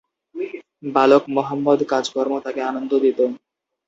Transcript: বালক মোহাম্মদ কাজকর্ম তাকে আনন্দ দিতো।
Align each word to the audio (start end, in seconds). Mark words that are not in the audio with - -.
বালক 0.85 1.23
মোহাম্মদ 1.35 1.79
কাজকর্ম 1.91 2.33
তাকে 2.45 2.61
আনন্দ 2.61 2.91
দিতো। 3.03 3.25